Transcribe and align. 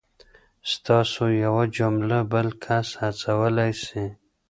ستاسو 0.73 1.23
یوه 1.45 1.63
جمله 1.77 2.17
بل 2.31 2.47
کس 2.65 2.87
هڅولی 3.01 3.71
سي. 3.85 4.03